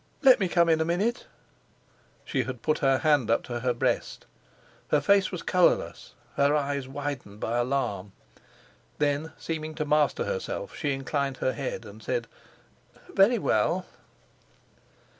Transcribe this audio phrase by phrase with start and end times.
[0.23, 1.27] Let me come in a minute."
[2.25, 4.25] She had put her hand up to her breast,
[4.87, 8.11] her face was colourless, her eyes widened by alarm.
[8.97, 12.25] Then seeming to master herself, she inclined her head, and said:
[13.13, 13.85] "Very well."